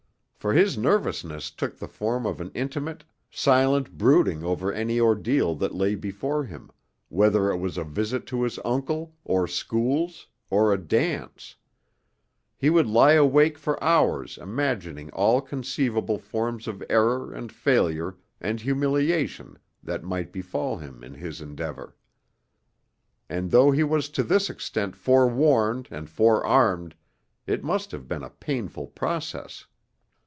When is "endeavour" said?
21.39-21.95